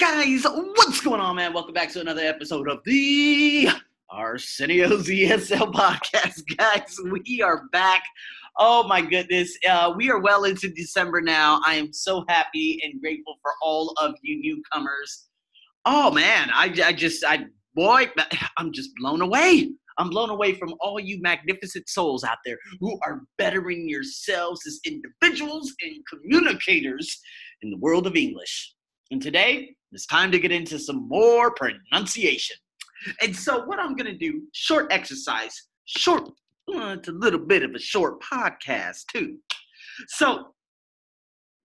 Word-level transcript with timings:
Guys, 0.00 0.44
what's 0.44 1.02
going 1.02 1.20
on, 1.20 1.36
man? 1.36 1.52
Welcome 1.52 1.74
back 1.74 1.90
to 1.90 2.00
another 2.00 2.22
episode 2.22 2.70
of 2.70 2.80
the 2.86 3.68
Arsenio's 4.08 5.06
ESL 5.06 5.74
podcast. 5.74 6.40
Guys, 6.56 6.96
we 7.10 7.42
are 7.42 7.64
back. 7.70 8.02
Oh 8.58 8.88
my 8.88 9.02
goodness. 9.02 9.54
Uh, 9.68 9.92
we 9.94 10.10
are 10.10 10.18
well 10.18 10.44
into 10.44 10.70
December 10.70 11.20
now. 11.20 11.60
I 11.66 11.74
am 11.74 11.92
so 11.92 12.24
happy 12.28 12.80
and 12.82 12.98
grateful 12.98 13.36
for 13.42 13.52
all 13.60 13.92
of 14.00 14.14
you 14.22 14.40
newcomers. 14.40 15.28
Oh 15.84 16.10
man, 16.10 16.48
I, 16.50 16.74
I 16.82 16.94
just, 16.94 17.22
I, 17.22 17.44
boy, 17.74 18.10
I'm 18.56 18.72
just 18.72 18.92
blown 18.96 19.20
away. 19.20 19.70
I'm 19.98 20.08
blown 20.08 20.30
away 20.30 20.54
from 20.54 20.72
all 20.80 20.98
you 20.98 21.20
magnificent 21.20 21.90
souls 21.90 22.24
out 22.24 22.38
there 22.46 22.56
who 22.80 22.98
are 23.04 23.24
bettering 23.36 23.86
yourselves 23.86 24.66
as 24.66 24.80
individuals 24.86 25.74
and 25.82 26.02
communicators 26.08 27.20
in 27.60 27.70
the 27.70 27.76
world 27.76 28.06
of 28.06 28.16
English. 28.16 28.74
And 29.10 29.20
today, 29.20 29.74
it's 29.92 30.06
time 30.06 30.30
to 30.32 30.38
get 30.38 30.52
into 30.52 30.78
some 30.78 31.08
more 31.08 31.52
pronunciation. 31.52 32.56
And 33.22 33.34
so, 33.34 33.64
what 33.64 33.78
I'm 33.78 33.96
going 33.96 34.10
to 34.10 34.16
do, 34.16 34.42
short 34.52 34.92
exercise, 34.92 35.68
short, 35.86 36.28
uh, 36.74 36.96
it's 36.98 37.08
a 37.08 37.12
little 37.12 37.40
bit 37.40 37.62
of 37.62 37.74
a 37.74 37.78
short 37.78 38.22
podcast, 38.22 39.06
too. 39.12 39.38
So, 40.08 40.54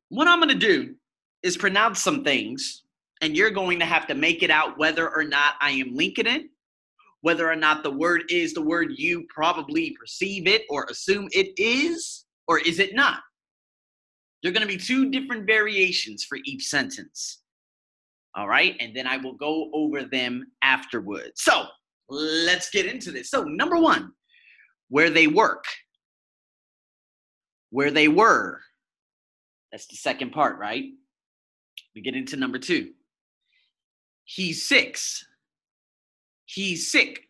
what 0.09 0.27
I'm 0.27 0.39
going 0.39 0.49
to 0.49 0.55
do 0.55 0.95
is 1.43 1.57
pronounce 1.57 2.01
some 2.01 2.23
things, 2.23 2.83
and 3.21 3.35
you're 3.35 3.51
going 3.51 3.79
to 3.79 3.85
have 3.85 4.07
to 4.07 4.15
make 4.15 4.43
it 4.43 4.49
out 4.49 4.77
whether 4.77 5.13
or 5.13 5.23
not 5.23 5.55
I 5.61 5.71
am 5.71 5.93
linking 5.93 6.27
it, 6.27 6.43
whether 7.21 7.49
or 7.49 7.55
not 7.55 7.83
the 7.83 7.91
word 7.91 8.23
is 8.29 8.53
the 8.53 8.61
word 8.61 8.93
you 8.95 9.25
probably 9.29 9.95
perceive 9.99 10.47
it 10.47 10.63
or 10.69 10.85
assume 10.89 11.27
it 11.31 11.53
is, 11.57 12.25
or 12.47 12.59
is 12.59 12.79
it 12.79 12.95
not. 12.95 13.19
There 14.41 14.51
are 14.51 14.53
going 14.53 14.67
to 14.67 14.73
be 14.73 14.77
two 14.77 15.09
different 15.09 15.47
variations 15.47 16.23
for 16.23 16.37
each 16.45 16.67
sentence. 16.67 17.41
All 18.35 18.47
right. 18.47 18.75
And 18.79 18.95
then 18.95 19.07
I 19.07 19.17
will 19.17 19.33
go 19.33 19.69
over 19.73 20.03
them 20.03 20.45
afterwards. 20.61 21.41
So 21.41 21.65
let's 22.09 22.69
get 22.69 22.85
into 22.85 23.11
this. 23.11 23.29
So, 23.29 23.43
number 23.43 23.77
one, 23.77 24.11
where 24.89 25.09
they 25.09 25.27
work, 25.27 25.65
where 27.69 27.91
they 27.91 28.07
were. 28.07 28.61
That's 29.71 29.87
the 29.87 29.95
second 29.95 30.31
part, 30.31 30.57
right? 30.57 30.85
We 31.95 32.01
get 32.01 32.15
into 32.15 32.37
number 32.37 32.59
two. 32.59 32.91
He's 34.25 34.67
six. 34.67 35.25
He's 36.45 36.91
sick. 36.91 37.21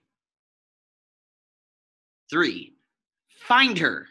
Three, 2.30 2.73
find 3.47 3.77
her. 3.77 4.08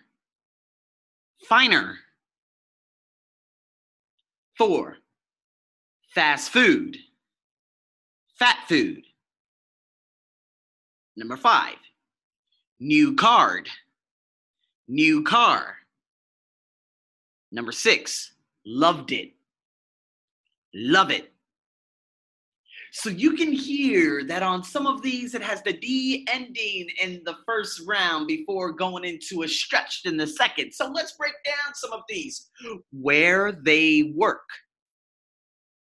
Finer. 1.48 1.96
Four, 4.56 4.98
fast 6.14 6.50
food, 6.50 6.96
fat 8.38 8.58
food. 8.68 9.02
Number 11.16 11.36
five, 11.36 11.76
new 12.80 13.14
card, 13.14 13.68
new 14.88 15.22
car. 15.22 15.76
Number 17.52 17.72
six, 17.72 18.32
loved 18.66 19.12
it, 19.12 19.32
love 20.74 21.10
it. 21.10 21.30
So 22.92 23.10
you 23.10 23.32
can 23.32 23.52
hear 23.52 24.22
that 24.24 24.44
on 24.44 24.62
some 24.62 24.86
of 24.86 25.02
these, 25.02 25.34
it 25.34 25.42
has 25.42 25.62
the 25.62 25.72
D 25.72 26.24
ending 26.30 26.88
in 27.02 27.22
the 27.24 27.34
first 27.44 27.82
round 27.88 28.28
before 28.28 28.72
going 28.72 29.04
into 29.04 29.42
a 29.42 29.48
stretch 29.48 30.02
in 30.04 30.16
the 30.16 30.28
second. 30.28 30.72
So 30.72 30.92
let's 30.94 31.16
break 31.16 31.34
down 31.44 31.74
some 31.74 31.92
of 31.92 32.02
these. 32.08 32.50
Where 32.92 33.50
they 33.50 34.12
work. 34.14 34.44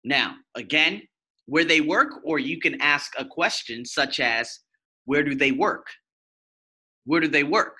Now, 0.06 0.36
again, 0.54 1.02
where 1.46 1.64
they 1.64 1.80
work, 1.80 2.20
or 2.24 2.38
you 2.38 2.60
can 2.60 2.80
ask 2.80 3.12
a 3.18 3.24
question 3.24 3.84
such 3.84 4.20
as, 4.20 4.60
Where 5.04 5.24
do 5.24 5.34
they 5.34 5.50
work? 5.50 5.88
Where 7.06 7.20
do 7.20 7.26
they 7.26 7.42
work? 7.42 7.76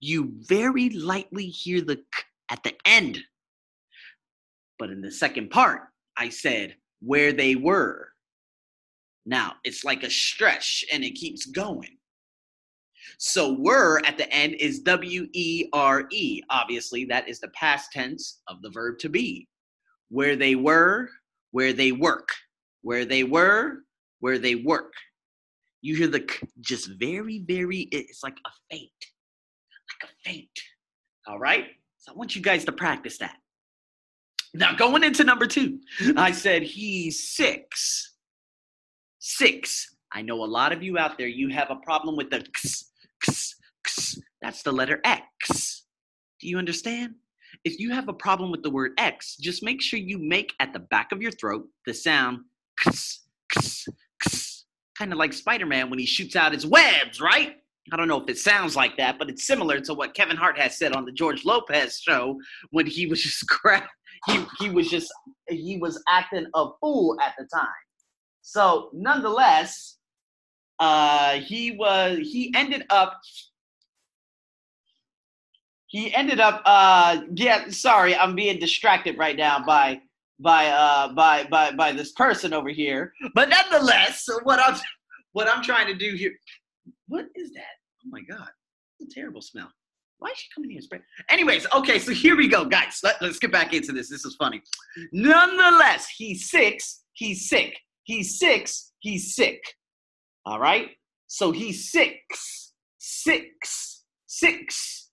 You 0.00 0.32
very 0.48 0.88
lightly 0.88 1.46
hear 1.46 1.82
the 1.82 1.96
k 1.96 2.02
at 2.50 2.62
the 2.62 2.74
end. 2.86 3.18
But 4.78 4.88
in 4.88 5.02
the 5.02 5.10
second 5.10 5.50
part, 5.50 5.82
I 6.16 6.30
said, 6.30 6.76
where 7.00 7.34
they 7.34 7.56
were. 7.56 8.08
Now, 9.26 9.56
it's 9.64 9.84
like 9.84 10.04
a 10.04 10.10
stretch 10.10 10.82
and 10.90 11.04
it 11.04 11.14
keeps 11.14 11.44
going. 11.44 11.98
So, 13.18 13.52
were 13.52 14.00
at 14.06 14.16
the 14.16 14.32
end 14.32 14.54
is 14.54 14.80
W 14.80 15.28
E 15.34 15.68
R 15.74 16.06
E. 16.10 16.42
Obviously, 16.48 17.04
that 17.06 17.28
is 17.28 17.38
the 17.38 17.48
past 17.48 17.92
tense 17.92 18.40
of 18.48 18.62
the 18.62 18.70
verb 18.70 18.98
to 19.00 19.10
be. 19.10 19.46
Where 20.08 20.36
they 20.36 20.54
were, 20.54 21.10
where 21.50 21.72
they 21.72 21.92
work. 21.92 22.28
Where 22.82 23.04
they 23.04 23.24
were, 23.24 23.78
where 24.20 24.38
they 24.38 24.54
work. 24.54 24.92
You 25.82 25.96
hear 25.96 26.06
the 26.06 26.20
k 26.20 26.46
just 26.60 26.90
very, 26.98 27.44
very, 27.46 27.88
it's 27.92 28.22
like 28.22 28.36
a 28.46 28.50
faint. 28.70 28.90
Like 30.02 30.10
a 30.10 30.28
faint. 30.28 30.48
All 31.26 31.38
right? 31.38 31.66
So, 31.98 32.12
I 32.12 32.14
want 32.14 32.36
you 32.36 32.42
guys 32.42 32.64
to 32.64 32.72
practice 32.72 33.18
that. 33.18 33.36
Now, 34.54 34.74
going 34.74 35.04
into 35.04 35.24
number 35.24 35.46
two, 35.46 35.80
I 36.16 36.32
said 36.32 36.62
he's 36.62 37.30
six. 37.36 38.14
Six. 39.18 39.94
I 40.12 40.22
know 40.22 40.42
a 40.42 40.46
lot 40.46 40.72
of 40.72 40.82
you 40.82 40.98
out 40.98 41.18
there, 41.18 41.28
you 41.28 41.48
have 41.48 41.70
a 41.70 41.76
problem 41.76 42.16
with 42.16 42.30
the 42.30 42.38
x, 42.38 42.90
x, 43.22 43.54
x. 43.84 44.18
That's 44.40 44.62
the 44.62 44.72
letter 44.72 45.00
X. 45.04 45.84
Do 46.40 46.48
you 46.48 46.58
understand? 46.58 47.14
If 47.68 47.78
you 47.78 47.92
have 47.92 48.08
a 48.08 48.14
problem 48.14 48.50
with 48.50 48.62
the 48.62 48.70
word 48.70 48.92
X, 48.96 49.36
just 49.36 49.62
make 49.62 49.82
sure 49.82 49.98
you 49.98 50.18
make 50.18 50.54
at 50.58 50.72
the 50.72 50.78
back 50.78 51.12
of 51.12 51.20
your 51.20 51.32
throat 51.32 51.66
the 51.84 51.92
sound 51.92 52.38
x, 52.86 53.26
x, 53.54 53.86
x. 54.24 54.64
Kind 54.96 55.12
of 55.12 55.18
like 55.18 55.34
Spider 55.34 55.66
Man 55.66 55.90
when 55.90 55.98
he 55.98 56.06
shoots 56.06 56.34
out 56.34 56.54
his 56.54 56.64
webs, 56.64 57.20
right? 57.20 57.56
I 57.92 57.96
don't 57.98 58.08
know 58.08 58.22
if 58.22 58.28
it 58.30 58.38
sounds 58.38 58.74
like 58.74 58.96
that, 58.96 59.18
but 59.18 59.28
it's 59.28 59.46
similar 59.46 59.80
to 59.80 59.92
what 59.92 60.14
Kevin 60.14 60.38
Hart 60.38 60.58
has 60.58 60.78
said 60.78 60.94
on 60.94 61.04
the 61.04 61.12
George 61.12 61.44
Lopez 61.44 62.00
show 62.00 62.40
when 62.70 62.86
he 62.86 63.04
was 63.04 63.22
just 63.22 63.46
crap. 63.50 63.90
He 64.24 64.46
he 64.60 64.70
was 64.70 64.88
just 64.88 65.12
he 65.50 65.76
was 65.76 66.02
acting 66.08 66.46
a 66.54 66.68
fool 66.80 67.18
at 67.20 67.34
the 67.36 67.46
time. 67.54 67.68
So 68.40 68.88
nonetheless, 68.94 69.98
uh, 70.78 71.34
he 71.34 71.72
was 71.72 72.20
he 72.22 72.50
ended 72.56 72.86
up 72.88 73.20
he 75.88 76.14
ended 76.14 76.38
up 76.38 76.62
uh 76.64 77.22
yeah 77.34 77.68
sorry 77.70 78.14
i'm 78.14 78.34
being 78.34 78.58
distracted 78.58 79.18
right 79.18 79.36
now 79.36 79.62
by 79.64 80.00
by 80.38 80.66
uh 80.68 81.12
by 81.14 81.44
by 81.44 81.72
by 81.72 81.90
this 81.92 82.12
person 82.12 82.52
over 82.52 82.68
here. 82.68 83.12
But 83.34 83.48
nonetheless 83.48 84.24
what 84.44 84.60
i'm 84.60 84.78
what 85.32 85.48
i'm 85.48 85.62
trying 85.62 85.88
to 85.88 85.94
do 85.94 86.14
here 86.14 86.32
what 87.08 87.26
is 87.34 87.52
that? 87.52 87.74
Oh 88.06 88.10
my 88.10 88.20
god 88.20 88.48
it's 89.00 89.10
a 89.12 89.20
terrible 89.20 89.42
smell. 89.42 89.70
Why 90.18 90.30
is 90.30 90.38
she 90.38 90.48
coming 90.54 90.70
here? 90.70 90.80
Spray 90.80 91.00
anyways 91.30 91.66
okay 91.74 91.98
so 91.98 92.12
here 92.12 92.36
we 92.36 92.48
go 92.48 92.64
guys. 92.64 93.00
Let, 93.02 93.20
let's 93.20 93.38
get 93.38 93.50
back 93.50 93.72
into 93.72 93.92
this. 93.92 94.08
This 94.08 94.24
is 94.24 94.36
funny. 94.36 94.62
Nonetheless 95.12 96.08
he's 96.16 96.50
six 96.50 97.02
he's 97.14 97.48
sick 97.48 97.76
he's 98.04 98.38
six 98.38 98.92
he's 99.00 99.34
sick. 99.34 99.60
All 100.46 100.60
right? 100.60 100.90
So 101.26 101.50
he's 101.50 101.90
six 101.90 102.72
six 102.98 104.04
six 104.26 105.07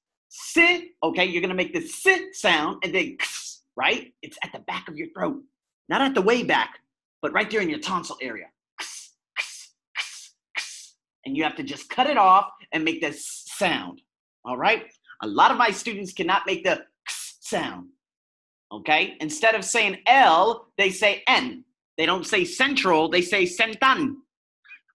sit. 0.55 0.85
Okay, 1.03 1.25
you're 1.25 1.41
gonna 1.41 1.53
make 1.53 1.73
the 1.73 1.81
sit 1.81 2.33
sound 2.35 2.77
and 2.83 2.95
then 2.95 3.17
x, 3.19 3.61
right? 3.75 4.13
It's 4.21 4.37
at 4.43 4.51
the 4.53 4.59
back 4.59 4.87
of 4.87 4.97
your 4.97 5.09
throat, 5.09 5.41
not 5.89 6.01
at 6.01 6.15
the 6.15 6.21
way 6.21 6.43
back, 6.43 6.79
but 7.21 7.33
right 7.33 7.49
there 7.49 7.61
in 7.61 7.69
your 7.69 7.79
tonsil 7.79 8.17
area. 8.21 8.47
X, 8.79 9.11
x, 9.37 9.73
x, 10.55 10.95
and 11.25 11.35
you 11.35 11.43
have 11.43 11.55
to 11.55 11.63
just 11.63 11.89
cut 11.89 12.07
it 12.07 12.17
off 12.17 12.49
and 12.71 12.83
make 12.83 13.01
this 13.01 13.43
sound. 13.47 14.01
All 14.45 14.57
right. 14.57 14.85
A 15.21 15.27
lot 15.27 15.51
of 15.51 15.57
my 15.57 15.71
students 15.71 16.13
cannot 16.13 16.43
make 16.45 16.63
the 16.63 16.85
sound. 17.07 17.89
Okay. 18.71 19.17
Instead 19.19 19.55
of 19.55 19.65
saying 19.65 19.97
L, 20.07 20.67
they 20.77 20.89
say 20.89 21.23
N. 21.27 21.63
They 21.97 22.05
don't 22.05 22.25
say 22.25 22.43
central, 22.43 23.09
they 23.09 23.21
say 23.21 23.43
sentan 23.45 24.15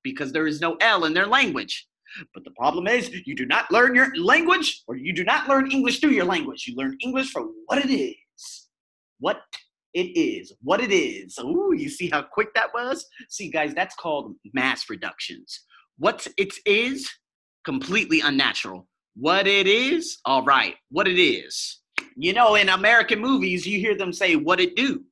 because 0.02 0.32
there 0.32 0.46
is 0.46 0.61
no 0.61 0.76
L 0.81 1.05
in 1.05 1.14
their 1.14 1.26
language. 1.26 1.87
But 2.34 2.44
the 2.44 2.50
problem 2.52 2.86
is, 2.86 3.10
you 3.26 3.34
do 3.34 3.46
not 3.46 3.70
learn 3.70 3.94
your 3.94 4.14
language 4.16 4.82
or 4.86 4.96
you 4.96 5.12
do 5.12 5.24
not 5.24 5.48
learn 5.48 5.70
English 5.70 6.00
through 6.00 6.10
your 6.10 6.24
language. 6.24 6.66
You 6.66 6.76
learn 6.76 6.96
English 7.02 7.30
for 7.30 7.46
what 7.66 7.84
it 7.84 7.90
is. 7.90 8.68
What 9.18 9.42
it 9.94 10.18
is. 10.18 10.52
What 10.62 10.80
it 10.80 10.92
is. 10.92 11.38
Ooh, 11.38 11.74
you 11.76 11.88
see 11.88 12.08
how 12.08 12.22
quick 12.22 12.54
that 12.54 12.72
was? 12.72 13.06
See, 13.28 13.50
guys, 13.50 13.74
that's 13.74 13.94
called 13.94 14.34
mass 14.54 14.88
reductions. 14.88 15.64
What 15.98 16.26
it 16.36 16.54
is, 16.64 17.10
completely 17.64 18.20
unnatural. 18.20 18.88
What 19.16 19.46
it 19.46 19.66
is, 19.66 20.18
all 20.24 20.44
right. 20.44 20.76
What 20.90 21.08
it 21.08 21.20
is. 21.20 21.80
You 22.16 22.32
know, 22.32 22.54
in 22.54 22.68
American 22.68 23.20
movies, 23.20 23.66
you 23.66 23.78
hear 23.78 23.96
them 23.96 24.12
say, 24.12 24.36
what 24.36 24.60
it 24.60 24.76
do 24.76 25.04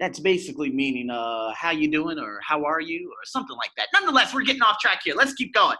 that's 0.00 0.18
basically 0.18 0.70
meaning 0.70 1.08
uh 1.10 1.52
how 1.54 1.70
you 1.70 1.88
doing 1.88 2.18
or 2.18 2.40
how 2.44 2.64
are 2.64 2.80
you 2.80 3.08
or 3.08 3.24
something 3.24 3.56
like 3.56 3.70
that 3.76 3.86
nonetheless 3.94 4.34
we're 4.34 4.42
getting 4.42 4.62
off 4.62 4.78
track 4.80 5.00
here 5.04 5.14
let's 5.16 5.32
keep 5.34 5.54
going 5.54 5.76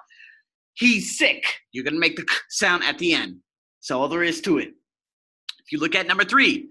He's 0.74 1.18
sick. 1.18 1.44
You're 1.72 1.84
going 1.84 1.94
to 1.94 2.00
make 2.00 2.16
the 2.16 2.26
sound 2.48 2.84
at 2.84 2.98
the 2.98 3.14
end. 3.14 3.36
So 3.80 4.00
all 4.00 4.08
there 4.08 4.22
is 4.22 4.40
to 4.42 4.58
it. 4.58 4.68
If 5.58 5.72
you 5.72 5.78
look 5.78 5.94
at 5.94 6.06
number 6.06 6.24
three, 6.24 6.70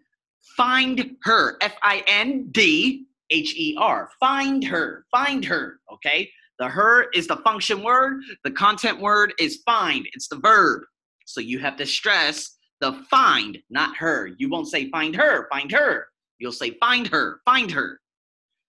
find 0.58 1.16
her. 1.24 1.58
F 1.62 1.76
I 1.84 2.04
N 2.08 2.48
D 2.52 3.06
H 3.30 3.56
E 3.56 3.76
R. 3.80 4.10
Find 4.20 4.64
her. 4.64 5.06
Find 5.12 5.46
her. 5.46 5.80
Okay. 5.94 6.30
The 6.60 6.68
her 6.68 7.10
is 7.12 7.28
the 7.28 7.38
function 7.38 7.84
word. 7.84 8.22
The 8.44 8.52
content 8.52 9.00
word 9.02 9.34
is 9.40 9.62
find. 9.66 10.08
It's 10.14 10.28
the 10.28 10.38
verb. 10.38 10.84
So 11.26 11.42
you 11.42 11.60
have 11.60 11.76
to 11.78 11.86
stress 11.86 12.58
the 12.82 13.04
find, 13.10 13.58
not 13.70 13.96
her. 13.98 14.32
You 14.38 14.50
won't 14.50 14.68
say 14.68 14.90
find 14.90 15.16
her, 15.16 15.48
find 15.50 15.72
her. 15.72 16.08
You'll 16.40 16.52
say 16.52 16.78
find 16.80 17.08
her, 17.08 17.40
find 17.46 17.72
her. 17.72 18.00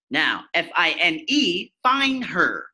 Now, 0.09 0.43
F 0.53 0.67
I 0.75 0.91
N 0.99 1.19
E, 1.27 1.71
find 1.81 2.23
her, 2.23 2.65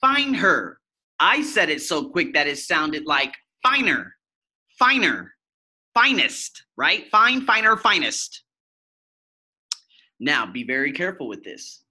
find 0.00 0.34
her. 0.36 0.77
I 1.20 1.42
said 1.42 1.68
it 1.68 1.82
so 1.82 2.08
quick 2.10 2.32
that 2.34 2.46
it 2.46 2.58
sounded 2.58 3.06
like 3.06 3.34
finer, 3.62 4.14
finer, 4.78 5.32
finest, 5.94 6.64
right? 6.76 7.08
Fine, 7.10 7.42
finer, 7.42 7.76
finest. 7.76 8.44
Now, 10.20 10.46
be 10.46 10.64
very 10.64 10.92
careful 10.92 11.28
with 11.28 11.42
this 11.44 11.84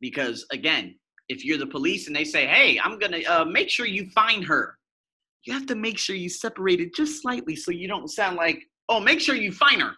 because, 0.00 0.46
again, 0.52 0.96
if 1.28 1.44
you're 1.44 1.58
the 1.58 1.66
police 1.66 2.06
and 2.06 2.16
they 2.16 2.24
say, 2.24 2.46
hey, 2.46 2.80
I'm 2.82 2.98
going 2.98 3.12
to 3.12 3.24
uh, 3.24 3.44
make 3.44 3.68
sure 3.68 3.86
you 3.86 4.10
find 4.10 4.44
her, 4.44 4.76
you 5.44 5.52
have 5.52 5.66
to 5.66 5.74
make 5.74 5.98
sure 5.98 6.16
you 6.16 6.28
separate 6.28 6.80
it 6.80 6.94
just 6.94 7.22
slightly 7.22 7.56
so 7.56 7.70
you 7.70 7.88
don't 7.88 8.08
sound 8.08 8.36
like, 8.36 8.64
oh, 8.88 9.00
make 9.00 9.20
sure 9.20 9.34
you 9.34 9.52
find 9.52 9.80
her. 9.80 9.92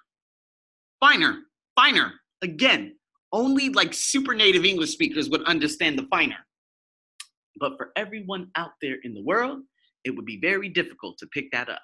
Finer, 1.01 1.41
finer. 1.75 2.13
Again, 2.43 2.95
only 3.33 3.71
like 3.71 3.95
super 3.95 4.35
native 4.35 4.65
English 4.65 4.91
speakers 4.91 5.31
would 5.31 5.43
understand 5.45 5.99
the 5.99 6.07
finer. 6.11 6.37
But 7.61 7.77
for 7.77 7.91
everyone 7.97 8.51
out 8.57 8.73
there 8.81 8.97
in 9.03 9.15
the 9.15 9.23
world, 9.23 9.61
it 10.05 10.11
would 10.11 10.27
be 10.27 10.41
very 10.41 10.69
difficult 10.69 11.19
to 11.19 11.27
pick 11.29 11.51
that 11.53 11.69
up. 11.69 11.83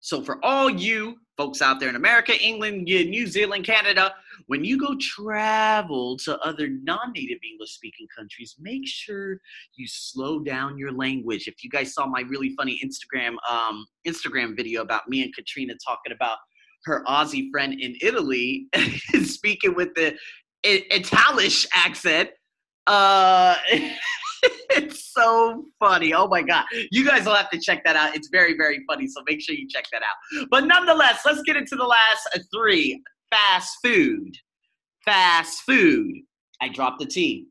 So, 0.00 0.20
for 0.20 0.44
all 0.44 0.68
you 0.68 1.16
folks 1.36 1.62
out 1.62 1.78
there 1.78 1.88
in 1.88 1.94
America, 1.94 2.36
England, 2.40 2.82
New 2.82 3.26
Zealand, 3.28 3.64
Canada, 3.64 4.12
when 4.48 4.64
you 4.64 4.76
go 4.76 4.96
travel 5.00 6.16
to 6.18 6.36
other 6.40 6.68
non 6.68 7.12
native 7.14 7.38
English 7.48 7.70
speaking 7.70 8.08
countries, 8.16 8.56
make 8.58 8.82
sure 8.84 9.40
you 9.76 9.86
slow 9.86 10.40
down 10.40 10.76
your 10.76 10.90
language. 10.90 11.46
If 11.46 11.62
you 11.62 11.70
guys 11.70 11.94
saw 11.94 12.06
my 12.06 12.22
really 12.22 12.52
funny 12.56 12.80
Instagram 12.84 13.36
um, 13.48 13.86
Instagram 14.04 14.56
video 14.56 14.82
about 14.82 15.08
me 15.08 15.22
and 15.22 15.32
Katrina 15.32 15.74
talking 15.84 16.12
about 16.12 16.38
her 16.84 17.04
Aussie 17.06 17.48
friend 17.52 17.72
in 17.72 17.94
Italy 18.02 18.66
speaking 19.22 19.76
with 19.76 19.94
the 19.94 20.16
Italish 20.64 21.64
accent, 21.74 22.30
uh, 22.88 23.54
it's 24.70 25.12
so 25.12 25.64
funny. 25.78 26.12
Oh 26.14 26.28
my 26.28 26.42
God. 26.42 26.64
You 26.90 27.06
guys 27.06 27.24
will 27.24 27.34
have 27.34 27.50
to 27.50 27.60
check 27.60 27.84
that 27.84 27.96
out. 27.96 28.16
It's 28.16 28.28
very, 28.28 28.56
very 28.56 28.80
funny. 28.88 29.06
So 29.06 29.22
make 29.26 29.40
sure 29.40 29.54
you 29.54 29.68
check 29.68 29.84
that 29.92 30.02
out. 30.02 30.48
But 30.50 30.66
nonetheless, 30.66 31.20
let's 31.24 31.42
get 31.42 31.56
into 31.56 31.76
the 31.76 31.84
last 31.84 32.44
three 32.54 33.02
fast 33.30 33.78
food. 33.82 34.36
Fast 35.04 35.62
food. 35.62 36.12
I 36.60 36.68
drop 36.68 36.98
the 36.98 37.06
T. 37.06 37.46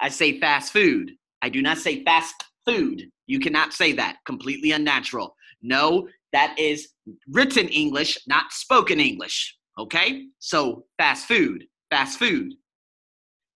I 0.00 0.08
say 0.08 0.38
fast 0.40 0.72
food. 0.72 1.12
I 1.42 1.48
do 1.48 1.62
not 1.62 1.78
say 1.78 2.04
fast 2.04 2.34
food. 2.66 3.08
You 3.26 3.40
cannot 3.40 3.72
say 3.72 3.92
that. 3.92 4.18
Completely 4.26 4.72
unnatural. 4.72 5.34
No, 5.62 6.08
that 6.32 6.54
is 6.58 6.88
written 7.28 7.68
English, 7.68 8.18
not 8.26 8.52
spoken 8.52 9.00
English. 9.00 9.56
Okay? 9.78 10.26
So 10.38 10.84
fast 10.98 11.26
food. 11.26 11.64
Fast 11.90 12.18
food. 12.18 12.54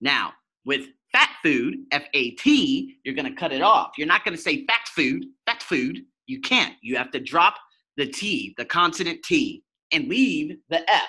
Now, 0.00 0.32
with 0.64 0.88
fat 1.12 1.30
food, 1.42 1.76
F 1.90 2.04
A 2.14 2.30
T, 2.32 2.98
you're 3.04 3.14
going 3.14 3.32
to 3.32 3.38
cut 3.38 3.52
it 3.52 3.62
off. 3.62 3.92
You're 3.98 4.06
not 4.06 4.24
going 4.24 4.36
to 4.36 4.42
say 4.42 4.64
fat 4.66 4.88
food, 4.94 5.24
fat 5.46 5.62
food. 5.62 6.00
You 6.26 6.40
can't. 6.40 6.74
You 6.80 6.96
have 6.96 7.10
to 7.12 7.20
drop 7.20 7.56
the 7.96 8.06
T, 8.06 8.54
the 8.56 8.64
consonant 8.64 9.22
T, 9.24 9.64
and 9.92 10.08
leave 10.08 10.56
the 10.68 10.88
F, 10.88 11.08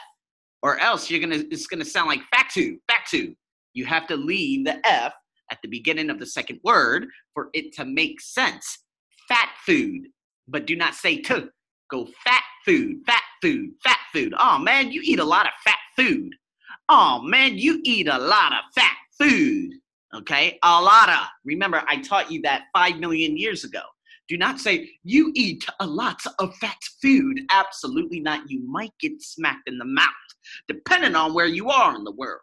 or 0.63 0.80
else 0.80 1.09
you're 1.09 1.21
gonna. 1.21 1.44
It's 1.51 1.68
gonna 1.68 1.86
sound 1.86 2.07
like 2.09 2.21
fatu, 2.33 2.80
fatu. 2.89 3.36
You 3.74 3.86
have 3.86 4.07
to 4.07 4.18
leave 4.18 4.65
the 4.65 4.86
F 4.86 5.13
at 5.51 5.59
the 5.62 5.69
beginning 5.69 6.09
of 6.09 6.19
the 6.19 6.25
second 6.25 6.59
word 6.63 7.06
for 7.33 7.50
it 7.54 7.74
to 7.74 7.86
make 7.86 8.19
sense. 8.19 8.80
Fat 9.27 9.50
food, 9.65 10.07
but 10.47 10.65
do 10.65 10.75
not 10.75 10.95
say 10.95 11.21
to. 11.21 11.50
Go 11.92 12.07
fat 12.24 12.44
food, 12.65 13.04
fat 13.06 13.21
food, 13.42 13.69
fat 13.83 14.00
food. 14.12 14.33
Oh 14.39 14.57
man, 14.57 14.92
you 14.92 15.01
eat 15.04 15.19
a 15.19 15.24
lot 15.24 15.45
of 15.45 15.51
fat 15.63 15.77
food. 15.95 16.33
Oh 16.89 17.21
man, 17.21 17.57
you 17.57 17.80
eat 17.83 18.07
a 18.07 18.18
lot 18.18 18.54
of 18.54 18.63
fat 18.74 18.97
food. 19.19 19.74
Okay, 20.13 20.59
a 20.63 20.81
lot. 20.81 21.09
Remember, 21.45 21.83
I 21.87 22.01
taught 22.01 22.31
you 22.31 22.41
that 22.41 22.63
five 22.75 22.97
million 22.97 23.37
years 23.37 23.63
ago. 23.63 23.81
Do 24.27 24.37
not 24.37 24.59
say, 24.59 24.89
you 25.03 25.31
eat 25.35 25.65
a 25.81 25.85
lot 25.85 26.21
of 26.39 26.55
fat 26.57 26.77
food. 27.01 27.41
Absolutely 27.49 28.21
not. 28.21 28.49
You 28.49 28.61
might 28.65 28.93
get 29.01 29.21
smacked 29.21 29.67
in 29.67 29.77
the 29.77 29.85
mouth, 29.85 30.07
depending 30.69 31.15
on 31.15 31.33
where 31.33 31.47
you 31.47 31.69
are 31.69 31.95
in 31.95 32.05
the 32.05 32.13
world. 32.13 32.39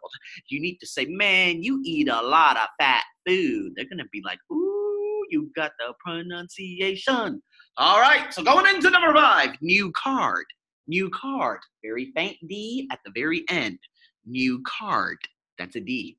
You 0.49 0.61
need 0.61 0.77
to 0.81 0.85
say, 0.85 1.05
man, 1.05 1.63
you 1.63 1.81
eat 1.83 2.07
a 2.07 2.21
lot 2.21 2.57
of 2.57 2.67
fat 2.79 3.03
food. 3.27 3.73
They're 3.75 3.85
going 3.85 3.97
to 3.97 4.09
be 4.11 4.21
like, 4.23 4.37
ooh, 4.51 5.25
you 5.31 5.49
got 5.55 5.71
the 5.79 5.93
pronunciation. 6.05 7.41
All 7.77 7.99
right, 7.99 8.31
so 8.31 8.43
going 8.43 8.67
into 8.67 8.91
number 8.91 9.13
five, 9.13 9.55
new 9.61 9.91
card. 9.95 10.45
New 10.87 11.09
card. 11.09 11.59
Very 11.83 12.11
faint 12.15 12.37
D 12.47 12.87
at 12.91 12.99
the 13.03 13.11
very 13.15 13.45
end. 13.49 13.79
New 14.27 14.61
card. 14.67 15.17
That's 15.57 15.75
a 15.75 15.79
D. 15.79 16.18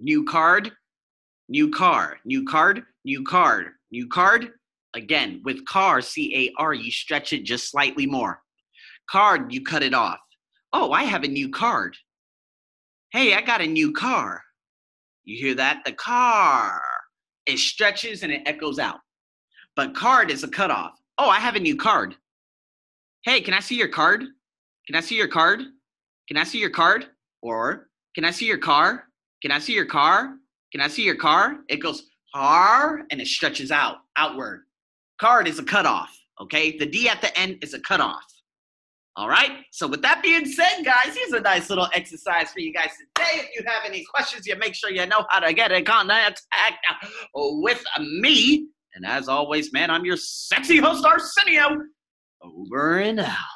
New 0.00 0.24
card, 0.24 0.72
new 1.48 1.70
car, 1.70 2.18
new 2.24 2.44
card, 2.44 2.82
new 3.04 3.24
card, 3.24 3.68
new 3.90 4.08
card. 4.08 4.50
Again, 4.94 5.40
with 5.44 5.64
car, 5.66 6.00
C 6.00 6.34
A 6.36 6.62
R, 6.62 6.74
you 6.74 6.90
stretch 6.90 7.32
it 7.32 7.44
just 7.44 7.70
slightly 7.70 8.06
more. 8.06 8.40
Card, 9.10 9.52
you 9.52 9.62
cut 9.62 9.82
it 9.82 9.94
off. 9.94 10.18
Oh, 10.72 10.92
I 10.92 11.04
have 11.04 11.24
a 11.24 11.28
new 11.28 11.48
card. 11.48 11.96
Hey, 13.10 13.34
I 13.34 13.40
got 13.40 13.60
a 13.60 13.66
new 13.66 13.92
car. 13.92 14.42
You 15.24 15.36
hear 15.36 15.54
that? 15.54 15.82
The 15.84 15.92
car. 15.92 16.80
It 17.46 17.58
stretches 17.58 18.22
and 18.22 18.32
it 18.32 18.42
echoes 18.46 18.78
out. 18.78 19.00
But 19.76 19.94
card 19.94 20.30
is 20.30 20.44
a 20.44 20.48
cutoff. 20.48 20.92
Oh, 21.18 21.28
I 21.28 21.38
have 21.38 21.56
a 21.56 21.60
new 21.60 21.76
card. 21.76 22.16
Hey, 23.24 23.40
can 23.40 23.54
I 23.54 23.60
see 23.60 23.76
your 23.76 23.88
card? 23.88 24.24
Can 24.86 24.96
I 24.96 25.00
see 25.00 25.16
your 25.16 25.28
card? 25.28 25.62
Can 26.28 26.36
I 26.36 26.44
see 26.44 26.58
your 26.58 26.70
card? 26.70 27.06
Or 27.42 27.88
can 28.14 28.24
I 28.24 28.30
see 28.30 28.46
your 28.46 28.58
car? 28.58 29.08
Can 29.44 29.52
I 29.52 29.58
see 29.58 29.74
your 29.74 29.84
car? 29.84 30.36
Can 30.72 30.80
I 30.80 30.88
see 30.88 31.02
your 31.02 31.16
car? 31.16 31.58
It 31.68 31.76
goes 31.76 32.04
car 32.34 33.02
and 33.10 33.20
it 33.20 33.26
stretches 33.26 33.70
out, 33.70 33.98
outward. 34.16 34.62
Card 35.20 35.46
is 35.46 35.58
a 35.58 35.62
cutoff, 35.62 36.18
okay? 36.40 36.78
The 36.78 36.86
D 36.86 37.10
at 37.10 37.20
the 37.20 37.38
end 37.38 37.58
is 37.60 37.74
a 37.74 37.80
cutoff. 37.80 38.24
All 39.16 39.28
right. 39.28 39.50
So 39.70 39.86
with 39.86 40.00
that 40.00 40.22
being 40.22 40.46
said, 40.46 40.82
guys, 40.82 41.14
here's 41.14 41.32
a 41.32 41.40
nice 41.40 41.68
little 41.68 41.88
exercise 41.92 42.52
for 42.52 42.60
you 42.60 42.72
guys 42.72 42.88
today. 42.98 43.42
If 43.42 43.50
you 43.54 43.62
have 43.66 43.82
any 43.84 44.02
questions, 44.06 44.46
you 44.46 44.56
make 44.56 44.74
sure 44.74 44.90
you 44.90 45.06
know 45.06 45.26
how 45.28 45.40
to 45.40 45.52
get 45.52 45.70
in 45.72 45.84
contact 45.84 46.40
with 47.34 47.84
me. 47.98 48.66
And 48.94 49.04
as 49.04 49.28
always, 49.28 49.74
man, 49.74 49.90
I'm 49.90 50.06
your 50.06 50.16
sexy 50.16 50.78
host, 50.78 51.04
Arsenio. 51.04 51.82
Over 52.42 52.98
and 53.00 53.20
out. 53.20 53.53